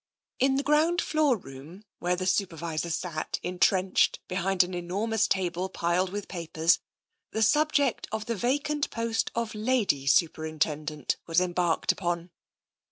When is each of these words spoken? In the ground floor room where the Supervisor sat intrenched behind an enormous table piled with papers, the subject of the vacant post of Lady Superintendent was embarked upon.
In 0.39 0.55
the 0.55 0.63
ground 0.63 0.99
floor 0.99 1.37
room 1.37 1.83
where 1.99 2.15
the 2.15 2.25
Supervisor 2.25 2.89
sat 2.89 3.39
intrenched 3.43 4.19
behind 4.27 4.63
an 4.63 4.73
enormous 4.73 5.27
table 5.27 5.69
piled 5.69 6.09
with 6.09 6.27
papers, 6.27 6.79
the 7.29 7.43
subject 7.43 8.07
of 8.11 8.25
the 8.25 8.33
vacant 8.35 8.89
post 8.89 9.29
of 9.35 9.53
Lady 9.53 10.07
Superintendent 10.07 11.17
was 11.27 11.39
embarked 11.39 11.91
upon. 11.91 12.31